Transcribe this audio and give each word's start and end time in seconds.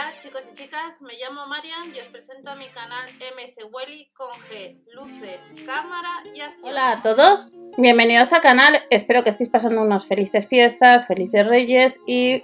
Hola 0.00 0.14
chicos 0.22 0.48
y 0.50 0.56
chicas, 0.56 1.02
me 1.02 1.12
llamo 1.20 1.46
Marian 1.46 1.94
y 1.94 2.00
os 2.00 2.08
presento 2.08 2.48
a 2.48 2.54
mi 2.54 2.68
canal 2.68 3.04
MS 3.36 3.66
Welly 3.70 4.10
con 4.14 4.30
G, 4.30 4.78
luces, 4.94 5.52
cámara 5.66 6.22
y 6.34 6.40
acción. 6.40 6.70
Hola 6.70 6.92
a 6.92 7.02
todos, 7.02 7.52
bienvenidos 7.76 8.32
al 8.32 8.40
canal, 8.40 8.80
espero 8.88 9.22
que 9.22 9.28
estéis 9.28 9.50
pasando 9.50 9.82
unas 9.82 10.06
felices 10.06 10.46
fiestas, 10.46 11.06
felices 11.06 11.46
reyes 11.46 12.00
y 12.06 12.42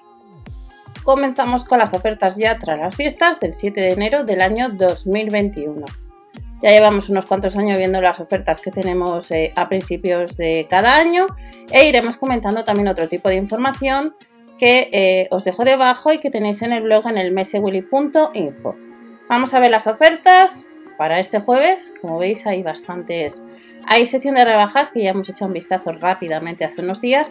comenzamos 1.03 1.65
con 1.65 1.79
las 1.79 1.95
ofertas 1.95 2.37
ya 2.37 2.59
tras 2.59 2.79
las 2.79 2.95
fiestas 2.95 3.41
del 3.41 3.55
7 3.55 3.81
de 3.81 3.93
enero 3.93 4.25
del 4.25 4.43
año 4.43 4.69
2021. 4.69 5.87
Ya 6.63 6.71
llevamos 6.73 7.09
unos 7.09 7.25
cuantos 7.25 7.57
años 7.57 7.79
viendo 7.79 8.03
las 8.03 8.21
ofertas 8.21 8.61
que 8.61 8.71
tenemos 8.71 9.31
eh, 9.31 9.55
a 9.57 9.71
principios 9.71 10.37
de 10.37 10.67
cada 10.69 10.97
año 10.97 11.27
e 11.71 11.89
iremos 11.89 12.19
comentando 12.19 12.67
también 12.67 12.89
otro 12.89 13.09
tipo 13.09 13.31
de 13.31 13.37
información 13.37 14.15
que 14.59 14.89
eh, 14.93 15.29
os 15.31 15.45
dejo 15.45 15.65
debajo 15.65 16.13
y 16.13 16.19
que 16.19 16.31
tenéis 16.31 16.63
en 16.63 16.73
el 16.73 16.83
blog 16.83 17.07
en 17.09 17.19
el 17.19 17.33
mesewilly.info. 17.33 18.75
Vamos 19.29 19.55
a 19.55 19.61
ver 19.61 19.71
las 19.71 19.87
ofertas 19.87 20.67
para 20.97 21.21
este 21.21 21.41
jueves. 21.41 21.95
Como 22.01 22.19
veis 22.19 22.47
hay 22.47 22.63
bastantes... 22.63 23.43
Hay 23.89 24.09
sección 24.09 24.35
de 24.35 24.45
rebajas 24.45 24.91
que 24.91 25.05
ya 25.05 25.11
hemos 25.11 25.29
hecho 25.29 25.45
un 25.45 25.53
vistazo 25.53 25.93
rápidamente 25.93 26.65
hace 26.65 26.81
unos 26.81 27.01
días, 27.01 27.31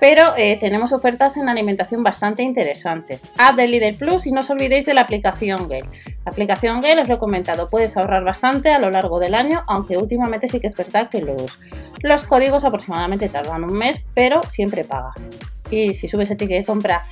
pero 0.00 0.34
eh, 0.36 0.56
tenemos 0.58 0.92
ofertas 0.92 1.36
en 1.36 1.48
alimentación 1.48 2.02
bastante 2.02 2.42
interesantes. 2.42 3.30
App 3.38 3.54
de 3.54 3.68
Lidl 3.68 3.94
Plus 3.94 4.26
y 4.26 4.32
no 4.32 4.40
os 4.40 4.50
olvidéis 4.50 4.84
de 4.84 4.94
la 4.94 5.02
aplicación 5.02 5.68
Gale. 5.68 5.86
La 6.24 6.32
aplicación 6.32 6.80
Gale 6.80 7.02
os 7.02 7.08
lo 7.08 7.14
he 7.14 7.18
comentado, 7.18 7.70
puedes 7.70 7.96
ahorrar 7.96 8.24
bastante 8.24 8.72
a 8.72 8.80
lo 8.80 8.90
largo 8.90 9.20
del 9.20 9.36
año, 9.36 9.62
aunque 9.68 9.96
últimamente 9.96 10.48
sí 10.48 10.58
que 10.58 10.66
es 10.66 10.76
verdad 10.76 11.08
que 11.08 11.20
los, 11.20 11.60
los 12.02 12.24
códigos 12.24 12.64
aproximadamente 12.64 13.28
tardan 13.28 13.62
un 13.62 13.74
mes, 13.74 14.04
pero 14.12 14.42
siempre 14.48 14.82
paga 14.82 15.14
y 15.72 15.94
si 15.94 16.08
subes 16.08 16.30
el 16.30 16.36
ticket 16.36 16.58
de 16.58 16.64
compra 16.64 17.04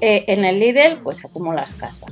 eh, 0.00 0.24
en 0.28 0.44
el 0.44 0.58
Lidl, 0.58 1.00
pues 1.02 1.24
acumulas 1.24 1.74
casa. 1.74 2.06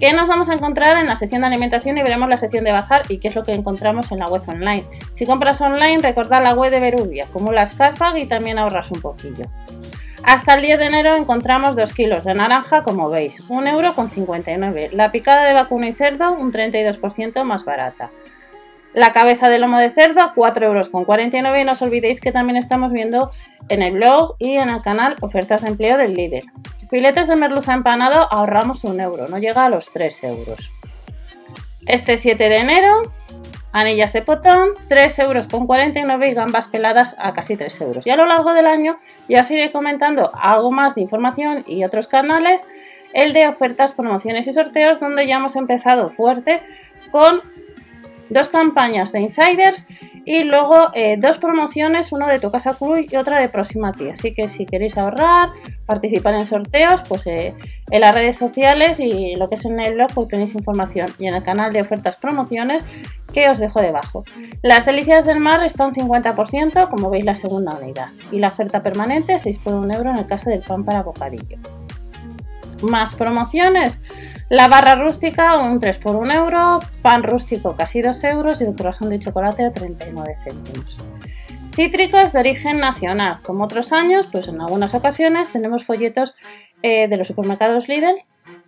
¿Qué 0.00 0.14
nos 0.14 0.28
vamos 0.28 0.48
a 0.48 0.54
encontrar 0.54 0.96
en 0.96 1.06
la 1.06 1.16
sección 1.16 1.42
de 1.42 1.48
alimentación 1.48 1.98
y 1.98 2.02
veremos 2.02 2.28
la 2.30 2.38
sección 2.38 2.64
de 2.64 2.72
bazar 2.72 3.02
y 3.08 3.18
qué 3.18 3.28
es 3.28 3.34
lo 3.34 3.44
que 3.44 3.52
encontramos 3.52 4.10
en 4.12 4.18
la 4.18 4.26
web 4.26 4.40
online? 4.48 4.84
Si 5.12 5.26
compras 5.26 5.60
online, 5.60 5.98
recordad 5.98 6.42
la 6.42 6.54
web 6.54 6.70
de 6.70 6.80
Berubia, 6.80 7.24
acumulas 7.24 7.74
cashback 7.74 8.16
y 8.16 8.26
también 8.26 8.58
ahorras 8.58 8.90
un 8.90 9.02
poquillo. 9.02 9.44
Hasta 10.22 10.54
el 10.54 10.62
10 10.62 10.78
de 10.78 10.86
enero 10.86 11.16
encontramos 11.16 11.76
2 11.76 11.92
kilos 11.92 12.24
de 12.24 12.34
naranja, 12.34 12.82
como 12.82 13.10
veis, 13.10 13.46
1,59 13.48 14.78
euro. 14.78 14.96
La 14.96 15.12
picada 15.12 15.44
de 15.44 15.52
vacuno 15.52 15.86
y 15.86 15.92
cerdo, 15.92 16.32
un 16.32 16.50
32% 16.50 17.44
más 17.44 17.64
barata. 17.64 18.10
La 18.92 19.12
cabeza 19.12 19.48
de 19.48 19.58
lomo 19.58 19.78
de 19.78 19.90
cerdo 19.90 20.20
a 20.20 20.34
4,49 20.34 20.64
euros. 20.64 21.60
Y 21.60 21.64
no 21.64 21.72
os 21.72 21.82
olvidéis 21.82 22.20
que 22.20 22.32
también 22.32 22.56
estamos 22.56 22.92
viendo 22.92 23.30
en 23.68 23.82
el 23.82 23.92
blog 23.92 24.36
y 24.38 24.56
en 24.56 24.68
el 24.68 24.82
canal 24.82 25.16
ofertas 25.20 25.62
de 25.62 25.68
empleo 25.68 25.96
del 25.96 26.14
líder. 26.14 26.44
Filetes 26.90 27.28
de 27.28 27.36
merluza 27.36 27.72
empanado 27.72 28.26
ahorramos 28.32 28.82
un 28.82 29.00
euro, 29.00 29.28
no 29.28 29.38
llega 29.38 29.64
a 29.64 29.68
los 29.68 29.92
3 29.92 30.24
euros. 30.24 30.72
Este 31.86 32.16
7 32.16 32.48
de 32.48 32.56
enero, 32.56 33.12
anillas 33.72 34.12
de 34.12 34.22
potón, 34.22 34.70
3,49 34.88 35.22
euros 35.22 36.28
y 36.28 36.34
gambas 36.34 36.66
peladas 36.66 37.14
a 37.18 37.32
casi 37.32 37.56
3 37.56 37.80
euros. 37.82 38.06
Y 38.08 38.10
a 38.10 38.16
lo 38.16 38.26
largo 38.26 38.52
del 38.54 38.66
año 38.66 38.98
ya 39.28 39.42
os 39.42 39.50
iré 39.52 39.70
comentando 39.70 40.32
algo 40.34 40.72
más 40.72 40.96
de 40.96 41.02
información 41.02 41.62
y 41.64 41.84
otros 41.84 42.08
canales, 42.08 42.66
el 43.12 43.32
de 43.32 43.46
ofertas, 43.46 43.94
promociones 43.94 44.48
y 44.48 44.52
sorteos, 44.52 44.98
donde 44.98 45.28
ya 45.28 45.36
hemos 45.36 45.54
empezado 45.54 46.10
fuerte 46.10 46.60
con 47.12 47.40
dos 48.30 48.48
campañas 48.48 49.12
de 49.12 49.20
insiders 49.20 49.86
y 50.24 50.44
luego 50.44 50.90
eh, 50.94 51.16
dos 51.18 51.38
promociones, 51.38 52.12
uno 52.12 52.26
de 52.26 52.38
tu 52.38 52.50
casa 52.50 52.74
Club 52.74 53.06
y 53.10 53.16
otra 53.16 53.38
de 53.38 53.48
Proximati. 53.48 54.10
Así 54.10 54.32
que 54.32 54.48
si 54.48 54.66
queréis 54.66 54.96
ahorrar, 54.96 55.50
participar 55.86 56.34
en 56.34 56.46
sorteos, 56.46 57.02
pues 57.02 57.26
eh, 57.26 57.54
en 57.90 58.00
las 58.00 58.14
redes 58.14 58.36
sociales 58.36 59.00
y 59.00 59.36
lo 59.36 59.48
que 59.48 59.56
es 59.56 59.64
en 59.64 59.78
el 59.80 59.94
blog 59.94 60.12
pues 60.14 60.28
tenéis 60.28 60.54
información 60.54 61.12
y 61.18 61.26
en 61.26 61.34
el 61.34 61.42
canal 61.42 61.72
de 61.72 61.82
ofertas 61.82 62.16
promociones 62.16 62.84
que 63.32 63.48
os 63.48 63.58
dejo 63.58 63.80
debajo. 63.80 64.24
Las 64.62 64.86
delicias 64.86 65.26
del 65.26 65.40
mar 65.40 65.62
están 65.64 65.88
un 65.88 65.94
50%, 65.94 66.88
como 66.88 67.10
veis 67.10 67.24
la 67.24 67.36
segunda 67.36 67.74
unidad. 67.74 68.08
Y 68.30 68.38
la 68.38 68.48
oferta 68.48 68.82
permanente 68.82 69.38
6 69.38 69.58
por 69.58 69.74
1 69.74 69.94
euro 69.94 70.10
en 70.10 70.18
el 70.18 70.26
caso 70.26 70.50
del 70.50 70.60
pan 70.60 70.84
para 70.84 71.02
bocadillo. 71.02 71.58
Más 72.82 73.14
promociones. 73.14 74.00
La 74.50 74.66
barra 74.66 74.96
rústica, 74.96 75.56
un 75.58 75.78
3 75.78 75.98
por 75.98 76.16
1 76.16 76.34
euro. 76.34 76.80
Pan 77.02 77.22
rústico, 77.22 77.76
casi 77.76 78.02
2 78.02 78.24
euros. 78.24 78.60
Y 78.60 78.64
el 78.64 78.74
corazón 78.74 79.08
de 79.08 79.20
chocolate 79.20 79.64
a 79.64 79.72
39 79.72 80.34
céntimos. 80.42 80.98
Cítricos 81.72 82.32
de 82.32 82.40
origen 82.40 82.80
nacional. 82.80 83.38
Como 83.44 83.62
otros 83.62 83.92
años, 83.92 84.26
pues 84.26 84.48
en 84.48 84.60
algunas 84.60 84.92
ocasiones 84.92 85.52
tenemos 85.52 85.84
folletos 85.84 86.34
eh, 86.82 87.06
de 87.06 87.16
los 87.16 87.28
supermercados 87.28 87.86
Lidl, 87.86 88.16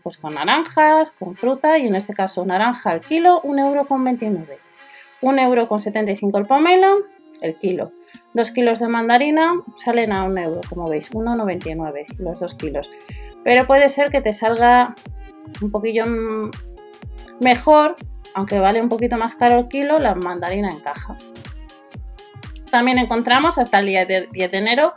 pues 0.05 0.19
con 0.19 0.35
naranjas, 0.35 1.11
con 1.11 1.35
fruta 1.35 1.77
y 1.79 1.89
en 1.89 1.97
este 1.97 2.15
caso 2.15 2.47
naranja 2.47 2.91
al 2.91 3.01
kilo, 3.01 3.43
1,29 3.43 4.23
euro. 4.23 4.47
1,75 5.21 5.43
euro 5.43 5.67
con 5.67 5.81
75 5.81 6.39
el 6.39 6.47
pomelo, 6.47 6.99
el 7.41 7.57
kilo. 7.57 7.91
2 8.35 8.51
kilos 8.53 8.79
de 8.79 8.87
mandarina 8.87 9.55
salen 9.77 10.13
a 10.13 10.23
1 10.27 10.41
euro, 10.43 10.61
como 10.69 10.89
veis, 10.89 11.11
1,99 11.11 12.21
los 12.21 12.39
2 12.39 12.55
kilos 12.55 12.89
pero 13.45 13.67
puede 13.67 13.89
ser 13.89 14.11
que 14.11 14.21
te 14.21 14.33
salga 14.33 14.95
un 15.61 15.71
poquillo 15.71 16.05
mejor, 17.41 17.97
aunque 18.35 18.59
vale 18.59 18.81
un 18.81 18.89
poquito 18.89 19.17
más 19.17 19.35
caro 19.35 19.59
el 19.59 19.69
kilo, 19.69 19.99
la 19.99 20.15
mandarina 20.15 20.71
en 20.71 20.81
caja. 20.81 21.17
También 22.71 22.99
encontramos 22.99 23.59
hasta 23.59 23.81
el 23.81 23.87
día 23.87 24.07
10 24.07 24.31
de 24.33 24.59
enero 24.59 24.95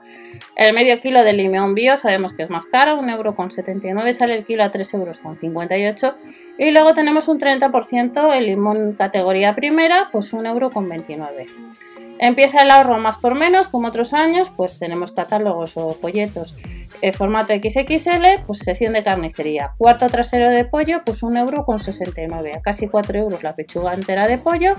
el 0.56 0.74
medio 0.74 1.02
kilo 1.02 1.24
de 1.24 1.34
limón 1.34 1.76
bio, 1.76 1.98
sabemos 1.98 2.34
que 2.34 2.44
es 2.44 2.50
más 2.50 2.66
caro, 2.66 2.98
1,79€ 3.02 4.14
sale 4.14 4.36
el 4.36 4.46
kilo 4.46 4.64
a 4.64 4.72
3,58€ 4.72 6.16
y 6.58 6.72
luego 6.72 6.94
tenemos 6.94 7.28
un 7.28 7.40
30% 7.40 8.34
el 8.34 8.46
limón 8.46 8.94
categoría 8.94 9.54
primera, 9.54 10.08
pues 10.14 10.34
1,29€. 10.34 11.48
Empieza 12.20 12.62
el 12.62 12.72
ahorro 12.72 12.98
más 13.00 13.18
por 13.18 13.36
menos, 13.36 13.68
como 13.68 13.90
otros 13.90 14.14
años, 14.14 14.50
pues 14.56 14.80
tenemos 14.80 15.12
catálogos 15.12 15.76
o 15.76 15.94
folletos 15.94 16.56
formato 17.14 17.54
XXL, 17.54 18.44
pues 18.46 18.60
sección 18.60 18.94
de 18.94 19.04
carnicería. 19.04 19.74
Cuarto 19.78 20.10
trasero 20.10 20.50
de 20.50 20.66
pollo, 20.66 21.02
pues 21.06 21.24
1,69€, 21.24 22.58
a 22.58 22.62
casi 22.62 22.88
4 22.88 23.20
euros 23.20 23.44
la 23.44 23.54
pechuga 23.54 23.94
entera 23.94 24.28
de 24.28 24.38
pollo. 24.38 24.76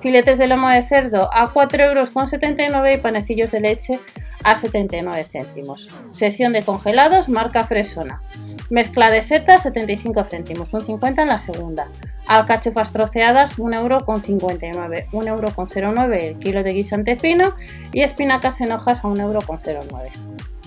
Filetes 0.00 0.38
de 0.38 0.48
lomo 0.48 0.68
de 0.68 0.82
cerdo 0.82 1.28
a 1.32 1.52
4,79 1.52 2.68
euros 2.68 2.94
y 2.94 2.96
panecillos 2.98 3.50
de 3.50 3.60
leche 3.60 4.00
a 4.44 4.54
79 4.54 5.24
céntimos. 5.24 5.88
Sección 6.10 6.52
de 6.52 6.62
congelados, 6.62 7.28
marca 7.28 7.64
Fresona. 7.64 8.22
Mezcla 8.70 9.10
de 9.10 9.22
setas, 9.22 9.62
75 9.62 10.24
céntimos, 10.24 10.72
un 10.74 10.82
50 10.82 11.22
en 11.22 11.28
la 11.28 11.38
segunda. 11.38 11.88
Alcachofas 12.26 12.92
troceadas, 12.92 13.58
1,59€, 13.58 15.08
1,09€ 15.10 16.22
el 16.22 16.38
kilo 16.38 16.62
de 16.62 16.72
guisante 16.72 17.16
fino 17.16 17.54
y 17.92 18.02
espinacas 18.02 18.60
en 18.60 18.72
hojas 18.72 19.04
a 19.04 19.08
1,09€. 19.08 20.57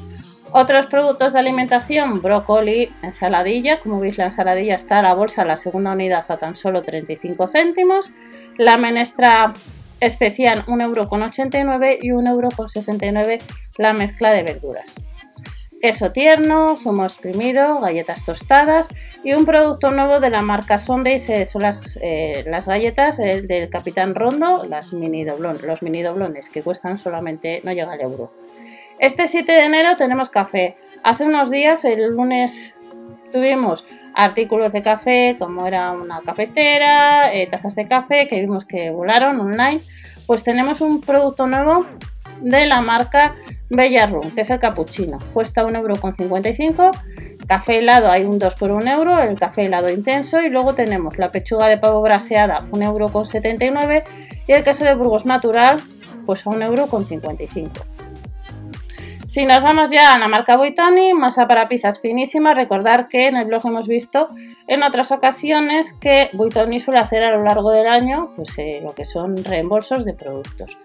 Otros 0.54 0.86
productos 0.88 1.32
de 1.32 1.40
alimentación, 1.40 2.22
brócoli, 2.22 2.92
ensaladilla, 3.04 3.80
como 3.80 4.02
veis 4.02 4.18
la 4.18 4.26
ensaladilla 4.26 4.76
está 4.76 5.00
a 5.00 5.02
la 5.02 5.14
bolsa, 5.14 5.46
la 5.46 5.56
segunda 5.56 5.94
unidad 5.94 6.26
a 6.28 6.36
tan 6.36 6.58
solo 6.58 6.82
35 6.82 7.48
céntimos, 7.48 8.12
la 8.58 8.78
menestra 8.78 9.54
especial 10.02 10.66
1,89€ 10.66 12.00
y 12.02 12.10
1,69€ 12.10 13.42
la 13.78 13.94
mezcla 13.94 14.32
de 14.32 14.44
verduras. 14.44 14.96
Queso 15.80 16.12
tierno, 16.12 16.76
zumo 16.76 17.06
exprimido, 17.06 17.80
galletas 17.80 18.26
tostadas 18.26 18.90
y 19.24 19.34
un 19.34 19.46
producto 19.46 19.90
nuevo 19.92 20.20
de 20.20 20.30
la 20.30 20.42
marca 20.42 20.80
Sundays 20.80 21.30
eh, 21.30 21.46
son 21.46 21.62
las, 21.64 21.98
eh, 22.02 22.44
las 22.46 22.68
galletas 22.68 23.20
eh, 23.20 23.42
del 23.42 23.70
Capitán 23.70 24.16
Rondo, 24.16 24.66
las 24.66 24.92
mini 24.92 25.24
los 25.24 25.82
mini 25.82 26.02
doblones 26.04 26.50
que 26.50 26.62
cuestan 26.62 26.98
solamente, 26.98 27.62
no 27.64 27.72
llega 27.72 27.94
al 27.94 28.02
euro. 28.02 28.32
Este 29.02 29.26
7 29.26 29.52
de 29.52 29.64
enero 29.64 29.96
tenemos 29.98 30.30
café. 30.30 30.78
Hace 31.04 31.26
unos 31.26 31.50
días, 31.50 31.86
el 31.86 32.12
lunes, 32.12 32.76
tuvimos 33.32 33.84
artículos 34.14 34.74
de 34.74 34.84
café, 34.84 35.38
como 35.40 35.66
era 35.66 35.92
una 35.92 36.22
cafetera, 36.22 37.34
eh, 37.34 37.48
tazas 37.48 37.74
de 37.74 37.88
café, 37.88 38.28
que 38.28 38.40
vimos 38.40 38.64
que 38.64 38.92
volaron 38.92 39.40
online. 39.40 39.82
Pues 40.28 40.44
tenemos 40.44 40.82
un 40.82 41.02
producto 41.02 41.48
nuevo 41.48 41.88
de 42.42 42.68
la 42.68 42.82
marca 42.82 43.34
Bella 43.72 44.06
Room, 44.06 44.36
que 44.36 44.42
es 44.42 44.52
el 44.52 44.59
cappuccino. 44.59 45.18
Cuesta 45.34 45.66
1,55€. 45.66 46.92
Café 47.47 47.80
helado 47.80 48.12
hay 48.12 48.24
un 48.26 48.38
2 48.38 48.54
por 48.54 48.70
1 48.70 48.88
euro, 48.92 49.20
el 49.20 49.40
café 49.40 49.66
helado 49.66 49.90
intenso 49.90 50.44
y 50.44 50.50
luego 50.50 50.76
tenemos 50.76 51.18
la 51.18 51.32
pechuga 51.32 51.70
de 51.70 51.80
pavo 51.80 52.04
braseada 52.04 52.68
1,79€ 52.70 54.04
y 54.46 54.52
el 54.52 54.64
queso 54.64 54.84
de 54.84 54.94
Burgos 54.94 55.26
natural 55.26 55.82
pues 56.28 56.46
a 56.46 56.52
1,55€. 56.52 58.01
Si 59.32 59.46
nos 59.46 59.64
vamos 59.64 59.90
ya 59.90 60.14
a 60.14 60.20
la 60.20 60.28
marca 60.28 60.58
Buitoni, 60.58 61.14
masa 61.14 61.48
para 61.48 61.70
pizzas 61.70 62.02
finísima, 62.02 62.54
recordar 62.54 63.08
que 63.08 63.28
en 63.28 63.38
el 63.38 63.46
blog 63.46 63.66
hemos 63.66 63.88
visto 63.88 64.28
en 64.68 64.84
otras 64.84 65.10
ocasiones 65.14 65.94
que 65.94 66.28
Buitoni 66.34 66.82
suele 66.82 67.00
hacer 67.00 67.24
a 67.24 67.38
lo 67.38 67.42
largo 67.42 67.72
del 67.72 67.88
año 67.88 68.34
pues, 68.36 68.58
eh, 68.58 68.82
lo 68.84 68.94
que 68.94 69.06
son 69.06 69.42
reembolsos 69.46 70.04
de 70.04 70.16
productos. 70.16 70.78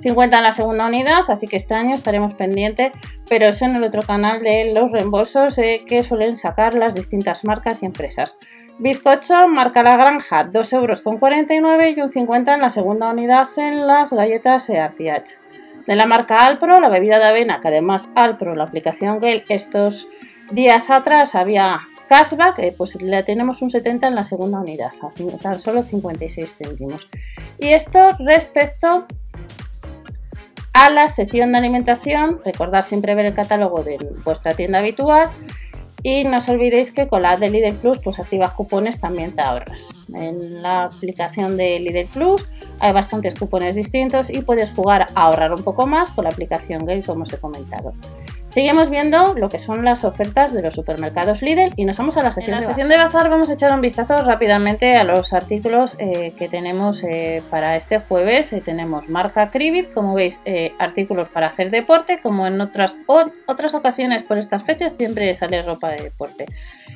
50 0.00 0.36
en 0.36 0.42
la 0.42 0.52
segunda 0.52 0.84
unidad, 0.84 1.22
así 1.28 1.46
que 1.46 1.56
este 1.56 1.72
año 1.72 1.94
estaremos 1.94 2.34
pendientes, 2.34 2.92
pero 3.30 3.46
eso 3.46 3.64
en 3.64 3.76
el 3.76 3.84
otro 3.84 4.02
canal 4.02 4.42
de 4.42 4.74
los 4.74 4.92
reembolsos 4.92 5.56
eh, 5.56 5.82
que 5.86 6.02
suelen 6.02 6.36
sacar 6.36 6.74
las 6.74 6.94
distintas 6.94 7.46
marcas 7.46 7.82
y 7.82 7.86
empresas. 7.86 8.36
Bizcocho, 8.78 9.48
marca 9.48 9.82
La 9.82 9.96
Granja, 9.96 10.44
2,49 10.44 11.50
euros 11.54 11.96
y 11.96 12.00
un 12.02 12.10
50 12.10 12.56
en 12.56 12.60
la 12.60 12.68
segunda 12.68 13.08
unidad 13.08 13.48
en 13.56 13.86
las 13.86 14.12
galletas 14.12 14.68
RTH. 14.68 15.45
De 15.86 15.96
la 15.96 16.06
marca 16.06 16.44
Alpro, 16.44 16.80
la 16.80 16.88
bebida 16.88 17.18
de 17.18 17.24
avena, 17.24 17.60
que 17.60 17.68
además 17.68 18.08
Alpro, 18.14 18.54
la 18.54 18.64
aplicación 18.64 19.20
Gale, 19.20 19.44
estos 19.48 20.08
días 20.50 20.90
atrás 20.90 21.34
había 21.34 21.80
cashback, 22.08 22.58
eh, 22.58 22.74
pues 22.76 23.00
le 23.00 23.22
tenemos 23.22 23.62
un 23.62 23.70
70 23.70 24.06
en 24.06 24.14
la 24.14 24.24
segunda 24.24 24.60
unidad, 24.60 24.92
tan 25.42 25.60
solo 25.60 25.82
56 25.82 26.56
céntimos. 26.56 27.08
Y 27.58 27.68
esto 27.68 28.12
respecto 28.18 29.06
a 30.72 30.90
la 30.90 31.08
sección 31.08 31.52
de 31.52 31.58
alimentación, 31.58 32.40
recordad 32.44 32.84
siempre 32.84 33.14
ver 33.14 33.26
el 33.26 33.34
catálogo 33.34 33.82
de 33.82 33.98
vuestra 34.24 34.54
tienda 34.54 34.80
habitual 34.80 35.30
y 36.06 36.22
no 36.22 36.36
os 36.38 36.48
olvidéis 36.48 36.92
que 36.92 37.08
con 37.08 37.22
la 37.22 37.36
de 37.36 37.50
Lidl 37.50 37.78
Plus, 37.78 37.98
pues 37.98 38.20
activas 38.20 38.52
cupones 38.52 39.00
también 39.00 39.34
te 39.34 39.42
ahorras. 39.42 39.88
En 40.14 40.62
la 40.62 40.84
aplicación 40.84 41.56
de 41.56 41.80
Lidl 41.80 42.06
Plus 42.06 42.46
hay 42.78 42.92
bastantes 42.92 43.34
cupones 43.34 43.74
distintos 43.74 44.30
y 44.30 44.42
puedes 44.42 44.70
jugar 44.70 45.08
a 45.16 45.24
ahorrar 45.24 45.52
un 45.52 45.64
poco 45.64 45.84
más 45.84 46.12
con 46.12 46.22
la 46.22 46.30
aplicación 46.30 46.86
Gale, 46.86 47.02
como 47.02 47.24
os 47.24 47.32
he 47.32 47.38
comentado. 47.38 47.92
Seguimos 48.56 48.88
viendo 48.88 49.34
lo 49.34 49.50
que 49.50 49.58
son 49.58 49.84
las 49.84 50.02
ofertas 50.02 50.54
de 50.54 50.62
los 50.62 50.72
supermercados 50.72 51.42
Lidl 51.42 51.74
y 51.76 51.84
nos 51.84 51.98
vamos 51.98 52.16
a 52.16 52.22
la 52.22 52.32
sección, 52.32 52.56
en 52.56 52.62
la 52.62 52.66
sección 52.66 52.88
de 52.88 52.96
bazar. 52.96 53.28
Vamos 53.28 53.50
a 53.50 53.52
echar 53.52 53.70
un 53.70 53.82
vistazo 53.82 54.22
rápidamente 54.22 54.96
a 54.96 55.04
los 55.04 55.34
artículos 55.34 55.94
eh, 55.98 56.32
que 56.38 56.48
tenemos 56.48 57.04
eh, 57.04 57.42
para 57.50 57.76
este 57.76 58.00
jueves. 58.00 58.54
Eh, 58.54 58.62
tenemos 58.64 59.10
marca 59.10 59.50
Cribit, 59.50 59.92
como 59.92 60.14
veis, 60.14 60.40
artículos 60.78 61.28
para 61.28 61.48
hacer 61.48 61.68
deporte, 61.70 62.18
como 62.22 62.46
en 62.46 62.58
otras, 62.62 62.96
otras 63.46 63.74
ocasiones 63.74 64.22
por 64.22 64.38
estas 64.38 64.62
fechas 64.62 64.96
siempre 64.96 65.34
sale 65.34 65.60
ropa 65.60 65.90
de 65.90 66.04
deporte. 66.04 66.46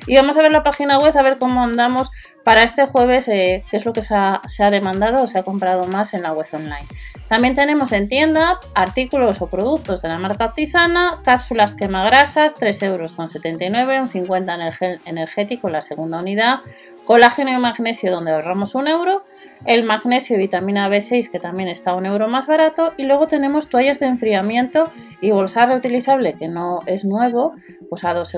Y 0.07 0.15
vamos 0.15 0.35
a 0.37 0.41
ver 0.41 0.51
la 0.51 0.63
página 0.63 0.97
web 0.97 1.15
a 1.15 1.21
ver 1.21 1.37
cómo 1.37 1.61
andamos 1.61 2.09
para 2.43 2.63
este 2.63 2.85
jueves, 2.87 3.25
qué 3.25 3.63
es 3.71 3.85
lo 3.85 3.93
que 3.93 4.01
se 4.01 4.15
ha, 4.15 4.69
demandado 4.71 5.23
o 5.23 5.27
se 5.27 5.39
ha 5.39 5.43
comprado 5.43 5.85
más 5.85 6.13
en 6.13 6.23
la 6.23 6.33
web 6.33 6.47
online. 6.51 6.87
También 7.27 7.55
tenemos 7.55 7.91
en 7.91 8.09
tienda 8.09 8.59
artículos 8.73 9.41
o 9.41 9.47
productos 9.47 10.01
de 10.01 10.09
la 10.09 10.17
marca 10.17 10.45
Artisana, 10.45 11.19
cápsulas 11.23 11.75
quemagrasas, 11.75 12.55
3,79 12.57 12.83
euros, 12.83 14.01
un 14.01 14.09
50 14.09 14.55
en 14.55 14.61
el 14.61 14.73
gel 14.73 14.99
energético, 15.05 15.69
la 15.69 15.81
segunda 15.81 16.19
unidad, 16.19 16.59
colágeno 17.05 17.51
y 17.51 17.59
magnesio 17.59 18.11
donde 18.11 18.31
ahorramos 18.31 18.75
un 18.75 18.87
euro, 18.87 19.23
el 19.65 19.83
magnesio 19.83 20.35
y 20.35 20.39
vitamina 20.39 20.89
B6 20.89 21.31
que 21.31 21.39
también 21.39 21.69
está 21.69 21.95
un 21.95 22.05
euro 22.05 22.27
más 22.27 22.47
barato 22.47 22.93
y 22.97 23.03
luego 23.03 23.27
tenemos 23.27 23.69
toallas 23.69 23.99
de 23.99 24.07
enfriamiento 24.07 24.91
y 25.21 25.31
bolsa 25.31 25.65
reutilizable 25.65 26.33
que 26.33 26.47
no 26.47 26.79
es 26.85 27.05
nuevo, 27.05 27.53
pues 27.89 28.03
a 28.03 28.15
2,49 28.15 28.35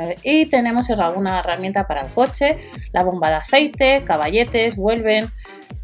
euros. 0.00 0.20
Y 0.22 0.46
tenemos 0.46 0.90
alguna 0.90 1.40
herramienta 1.40 1.86
para 1.86 2.02
el 2.02 2.12
coche, 2.12 2.56
la 2.92 3.02
bomba 3.02 3.30
de 3.30 3.36
aceite, 3.36 4.04
caballetes, 4.04 4.76
vuelven, 4.76 5.30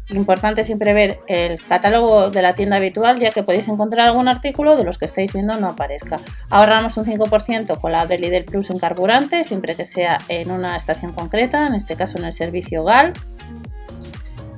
Importante 0.09 0.63
siempre 0.63 0.93
ver 0.93 1.19
el 1.27 1.57
catálogo 1.65 2.29
de 2.29 2.41
la 2.43 2.53
tienda 2.53 2.77
habitual, 2.77 3.19
ya 3.19 3.31
que 3.31 3.41
podéis 3.41 3.67
encontrar 3.67 4.07
algún 4.07 4.27
artículo 4.27 4.75
de 4.75 4.83
los 4.83 4.99
que 4.99 5.05
estáis 5.05 5.33
viendo 5.33 5.57
no 5.57 5.69
aparezca. 5.69 6.19
Ahorramos 6.49 6.95
un 6.97 7.05
5% 7.05 7.79
con 7.79 7.91
la 7.91 8.05
de 8.05 8.19
Lidl 8.19 8.45
Plus 8.45 8.69
en 8.69 8.77
carburante, 8.77 9.43
siempre 9.43 9.75
que 9.75 9.85
sea 9.85 10.19
en 10.27 10.51
una 10.51 10.77
estación 10.77 11.11
concreta, 11.11 11.65
en 11.65 11.73
este 11.73 11.95
caso 11.95 12.19
en 12.19 12.25
el 12.25 12.33
servicio 12.33 12.83
GAL. 12.83 13.13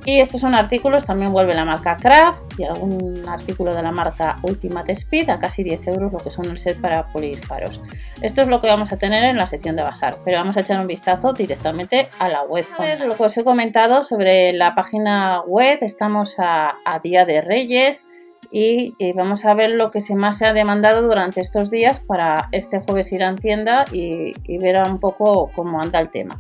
Y 0.10 0.22
estos 0.22 0.40
son 0.40 0.56
artículos, 0.56 1.06
también 1.06 1.34
vuelve 1.34 1.54
la 1.54 1.66
marca 1.66 1.98
Craft 1.98 2.58
y 2.58 2.64
algún 2.64 3.28
artículo 3.28 3.76
de 3.76 3.84
la 3.84 3.92
marca 3.92 4.38
Ultimate 4.42 4.94
Speed 4.94 5.30
a 5.30 5.38
casi 5.38 5.64
10 5.64 5.88
euros 5.88 6.14
lo 6.14 6.20
que 6.20 6.30
son 6.30 6.46
el 6.46 6.58
set 6.58 6.80
para 6.80 7.08
pulir 7.08 7.46
faros. 7.46 7.82
Esto 8.22 8.42
es 8.42 8.48
lo 8.48 8.62
que 8.62 8.68
vamos 8.68 8.94
a 8.94 8.98
tener 8.98 9.26
en 9.26 9.36
la 9.36 9.48
sección 9.48 9.76
de 9.76 9.84
bazar, 9.84 10.20
pero 10.24 10.38
vamos 10.38 10.56
a 10.56 10.62
echar 10.62 10.80
un 10.80 10.88
vistazo 10.88 11.34
directamente 11.34 12.08
a 12.20 12.30
la 12.30 12.44
web. 12.44 12.66
A 12.78 12.82
ver, 12.82 13.02
lo 13.02 13.18
que 13.18 13.24
os 13.24 13.38
he 13.38 13.44
comentado 13.44 14.02
sobre 14.02 14.54
la 14.54 14.76
página 14.76 15.42
web, 15.42 15.80
estamos 15.82 16.38
a, 16.40 16.72
día 17.04 17.26
de 17.26 17.42
Reyes. 17.42 18.08
Y, 18.50 18.94
vamos 19.14 19.44
a 19.44 19.54
ver 19.56 19.72
lo 19.72 19.92
que 19.92 20.00
se 20.00 20.16
más 20.16 20.38
se 20.38 20.46
ha 20.46 20.54
demandado 20.54 21.06
durante 21.06 21.42
estos 21.42 21.70
días 21.70 22.00
para 22.00 22.48
este 22.54 22.80
jueves 22.80 23.12
ir 23.12 23.26
a 23.26 23.36
tienda 23.36 23.84
y, 23.92 24.32
y 24.46 24.58
ver 24.58 24.78
un 24.88 25.02
poco 25.02 25.52
cómo 25.54 25.82
anda 25.82 26.00
el 26.00 26.12
tema. 26.12 26.40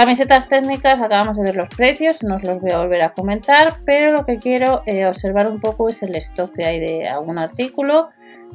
Camisetas 0.00 0.48
técnicas, 0.48 0.98
acabamos 0.98 1.36
de 1.36 1.42
ver 1.42 1.56
los 1.56 1.68
precios, 1.68 2.22
no 2.22 2.36
os 2.36 2.42
los 2.42 2.58
voy 2.58 2.70
a 2.70 2.78
volver 2.78 3.02
a 3.02 3.10
comentar, 3.10 3.80
pero 3.84 4.12
lo 4.12 4.24
que 4.24 4.38
quiero 4.38 4.82
eh, 4.86 5.04
observar 5.04 5.46
un 5.46 5.60
poco 5.60 5.90
es 5.90 6.02
el 6.02 6.16
stock 6.16 6.54
que 6.54 6.64
hay 6.64 6.80
de 6.80 7.06
algún 7.06 7.36
artículo. 7.36 8.08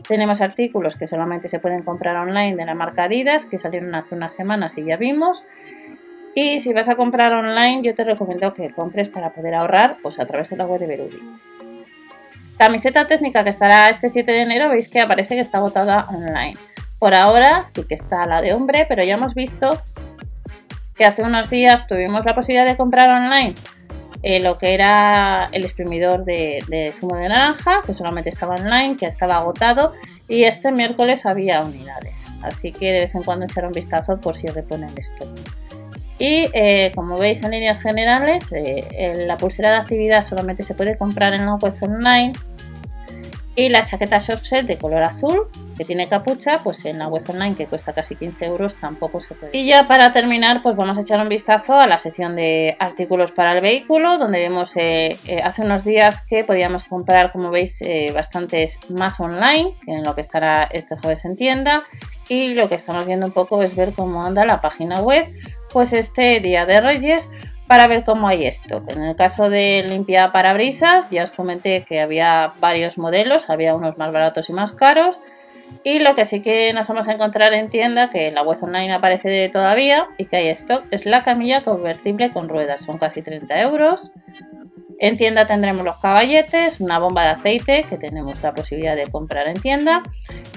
Tenemos 0.08 0.42
artículos 0.42 0.96
que 0.96 1.06
solamente 1.06 1.48
se 1.48 1.60
pueden 1.60 1.84
comprar 1.84 2.16
online 2.16 2.56
de 2.56 2.66
la 2.66 2.74
marca 2.74 3.04
Adidas, 3.04 3.46
que 3.46 3.60
salieron 3.60 3.94
hace 3.94 4.16
unas 4.16 4.34
semanas 4.34 4.74
y 4.76 4.86
ya 4.86 4.98
vimos. 4.98 5.44
Y 6.34 6.62
si 6.62 6.74
vas 6.74 6.90
a 6.90 6.96
comprar 6.96 7.32
online, 7.32 7.84
yo 7.84 7.94
te 7.94 8.04
recomiendo 8.04 8.52
que 8.56 8.72
compres 8.72 9.10
para 9.10 9.30
poder 9.30 9.54
ahorrar 9.54 9.98
pues 10.02 10.20
a 10.20 10.26
través 10.26 10.50
de 10.50 10.58
la 10.58 10.66
web 10.66 10.80
de 10.80 10.88
Berudi. 10.88 11.20
Camiseta 12.58 13.06
técnica 13.06 13.44
que 13.44 13.52
estará 13.52 13.92
este 13.92 14.10
7 14.10 14.32
de 14.32 14.42
enero, 14.42 14.68
veis 14.68 14.90
que 14.90 15.00
aparece 15.00 15.36
que 15.36 15.42
está 15.42 15.60
agotada 15.60 16.08
online. 16.10 16.58
Por 16.98 17.14
ahora 17.14 17.68
sí 17.68 17.84
que 17.84 17.94
está 17.94 18.26
la 18.26 18.42
de 18.42 18.54
hombre, 18.54 18.88
pero 18.90 19.04
ya 19.04 19.14
hemos 19.14 19.36
visto 19.36 19.80
que 20.96 21.06
hace 21.06 21.24
unos 21.24 21.50
días 21.50 21.88
tuvimos 21.88 22.26
la 22.26 22.34
posibilidad 22.34 22.66
de 22.66 22.78
comprar 22.78 23.10
online 23.10 23.56
eh, 24.28 24.40
lo 24.40 24.58
que 24.58 24.74
era 24.74 25.50
el 25.52 25.66
exprimidor 25.66 26.26
de, 26.26 26.92
zumo 27.00 27.16
de 27.16 27.30
naranja, 27.30 27.84
que 27.86 27.94
solamente 27.94 28.32
estaba 28.32 28.56
online, 28.56 28.98
que 28.98 29.06
estaba 29.06 29.38
agotado, 29.38 29.94
y 30.28 30.46
este 30.46 30.72
miércoles 30.72 31.28
había 31.28 31.62
unidades. 31.62 32.28
Así 32.42 32.72
que 32.72 32.92
de 32.92 33.02
vez 33.02 33.14
en 33.14 33.22
cuando 33.22 33.46
echar 33.46 33.68
un 33.68 33.72
vistazo 33.72 34.20
por 34.20 34.36
si 34.36 34.48
reponen 34.48 34.90
esto. 34.98 35.32
Y 36.18 36.50
eh, 36.54 36.92
como 36.96 37.20
veis 37.20 37.44
en 37.44 37.52
líneas 37.52 37.80
generales, 37.80 38.52
eh, 38.52 39.26
la 39.28 39.38
pulsera 39.38 39.70
de 39.70 39.78
actividad 39.78 40.24
solamente 40.24 40.64
se 40.64 40.74
puede 40.74 40.98
comprar 40.98 41.36
en 41.36 41.46
la 41.46 41.54
web 41.54 41.74
online 41.82 42.34
y 43.56 43.70
la 43.70 43.84
chaqueta 43.84 44.20
set 44.20 44.66
de 44.66 44.78
color 44.78 45.02
azul, 45.04 45.48
que 45.78 45.86
tiene 45.86 46.10
capucha, 46.10 46.62
pues 46.64 46.84
en 46.86 47.00
la 47.00 47.08
web 47.08 47.24
online 47.30 47.56
que 47.56 47.68
cuesta 47.68 47.94
casi 47.94 48.16
15 48.16 48.46
euros 48.46 48.76
tampoco 48.76 49.22
se 49.22 49.34
puede. 49.34 49.58
Y 49.58 49.66
ya 49.66 49.88
para 49.88 50.12
terminar, 50.12 50.62
pues 50.62 50.76
vamos 50.76 50.98
a 50.98 51.02
echar 51.02 51.20
un 51.22 51.30
vistazo 51.30 51.80
a 51.80 51.88
la 51.88 52.00
sección 52.00 52.36
de 52.36 52.76
artículos 52.80 53.32
para 53.32 53.54
el 53.54 53.62
vehículo, 53.62 54.18
donde 54.18 54.40
vemos 54.40 54.76
eh, 54.76 55.18
eh, 55.26 55.42
hace 55.42 55.62
unos 55.62 55.86
días 55.86 56.22
que 56.22 56.44
podíamos 56.44 56.84
comprar, 56.84 57.32
como 57.32 57.50
veis, 57.50 57.82
eh, 57.82 58.12
bastantes 58.14 58.80
más 58.90 59.20
online, 59.20 59.74
en 59.88 60.04
lo 60.04 60.16
que 60.16 60.22
estará 60.22 60.64
este 60.64 60.98
jueves 60.98 61.24
en 61.26 61.38
tienda. 61.38 61.84
Y 62.28 62.54
lo 62.56 62.68
que 62.68 62.76
estamos 62.76 63.06
viendo 63.06 63.28
un 63.28 63.32
poco 63.32 63.62
es 63.62 63.76
ver 63.76 63.94
cómo 63.94 64.24
anda 64.26 64.46
la 64.46 64.60
página 64.60 65.02
web, 65.02 65.28
pues 65.72 65.94
este 65.94 66.40
día 66.40 66.66
de 66.66 66.82
Reyes 66.82 67.30
para 67.68 67.88
ver 67.88 68.04
cómo 68.04 68.28
hay 68.28 68.46
esto. 68.46 68.84
En 68.88 69.04
el 69.04 69.16
caso 69.16 69.50
de 69.50 69.86
limpia 69.88 70.32
parabrisas, 70.32 71.10
ya 71.10 71.24
os 71.24 71.32
comenté 71.32 71.84
que 71.84 72.00
había 72.00 72.54
varios 72.60 72.98
modelos, 72.98 73.50
había 73.50 73.76
unos 73.76 73.98
más 73.98 74.12
baratos 74.12 74.50
y 74.50 74.54
más 74.54 74.72
caros. 74.72 75.20
Y 75.84 76.00
lo 76.00 76.16
que 76.16 76.26
sí 76.26 76.42
que 76.42 76.74
nos 76.74 76.88
vamos 76.88 77.08
a 77.08 77.14
encontrar 77.14 77.54
en 77.54 77.70
tienda, 77.70 78.10
que 78.10 78.28
en 78.28 78.36
la 78.36 78.44
web 78.44 78.58
online 78.62 78.94
aparece 78.94 79.50
todavía 79.50 80.08
y 80.18 80.26
que 80.26 80.38
hay 80.38 80.48
stock, 80.50 80.86
es 80.92 81.06
la 81.06 81.24
camilla 81.24 81.64
convertible 81.64 82.32
con 82.32 82.50
ruedas. 82.50 82.82
Son 82.82 82.98
casi 82.98 83.22
30 83.22 83.62
euros. 83.62 84.12
En 85.00 85.18
tienda 85.18 85.46
tendremos 85.46 85.84
los 85.84 85.98
caballetes, 85.98 86.80
una 86.80 87.00
bomba 87.00 87.24
de 87.24 87.30
aceite 87.30 87.86
que 87.90 87.98
tenemos 87.98 88.42
la 88.42 88.54
posibilidad 88.54 88.96
de 88.96 89.08
comprar 89.08 89.48
en 89.48 89.60
tienda 89.60 90.02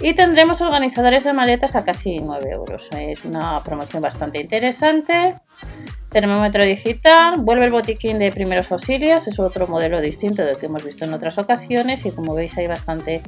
y 0.01 0.15
tendremos 0.15 0.61
organizadores 0.61 1.25
de 1.25 1.33
maletas 1.33 1.75
a 1.75 1.85
casi 1.85 2.21
9 2.21 2.51
euros. 2.51 2.89
Es 2.97 3.25
una 3.25 3.63
promoción 3.65 4.03
bastante 4.03 4.41
interesante. 4.41 5.35
Termómetro 6.11 6.65
digital, 6.65 7.35
vuelve 7.39 7.67
el 7.67 7.71
botiquín 7.71 8.19
de 8.19 8.33
primeros 8.33 8.73
auxilios, 8.73 9.29
es 9.29 9.39
otro 9.39 9.67
modelo 9.67 10.01
distinto 10.01 10.43
del 10.43 10.57
que 10.57 10.65
hemos 10.65 10.83
visto 10.83 11.05
en 11.05 11.13
otras 11.13 11.37
ocasiones 11.37 12.07
y 12.07 12.13
como 12.13 12.35
veis 12.35 12.57
hay 12.57 12.67
bastante 12.67 13.21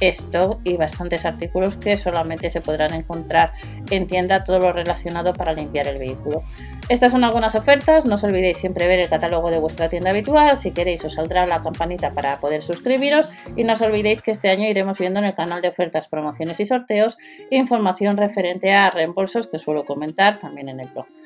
stock 0.00 0.60
y 0.62 0.76
bastantes 0.76 1.24
artículos 1.24 1.76
que 1.76 1.96
solamente 1.96 2.50
se 2.50 2.60
podrán 2.60 2.92
encontrar 2.92 3.52
en 3.90 4.06
tienda 4.06 4.44
todo 4.44 4.58
lo 4.58 4.74
relacionado 4.74 5.32
para 5.32 5.54
limpiar 5.54 5.86
el 5.86 5.96
vehículo. 5.96 6.42
Estas 6.90 7.12
son 7.12 7.24
algunas 7.24 7.54
ofertas, 7.54 8.04
no 8.04 8.16
os 8.16 8.24
olvidéis 8.24 8.58
siempre 8.58 8.86
ver 8.86 8.98
el 8.98 9.08
catálogo 9.08 9.50
de 9.50 9.58
vuestra 9.58 9.88
tienda 9.88 10.10
habitual, 10.10 10.58
si 10.58 10.72
queréis 10.72 11.02
os 11.06 11.14
saldrá 11.14 11.46
la 11.46 11.62
campanita 11.62 12.12
para 12.12 12.40
poder 12.40 12.62
suscribiros 12.62 13.30
y 13.56 13.64
no 13.64 13.72
os 13.72 13.80
olvidéis 13.80 14.20
que 14.20 14.32
este 14.32 14.50
año 14.50 14.68
iremos 14.68 14.98
viendo 14.98 15.18
en 15.18 15.24
el 15.24 15.34
canal 15.34 15.62
de 15.62 15.68
ofertas, 15.68 16.08
promociones 16.08 16.60
y 16.60 16.66
sorteos 16.66 17.16
información 17.50 18.18
referente 18.18 18.74
a 18.74 18.90
reembolsos 18.90 19.46
que 19.46 19.58
suelo 19.58 19.86
comentar 19.86 20.36
también 20.36 20.68
en 20.68 20.80
el 20.80 20.88
blog. 20.88 21.06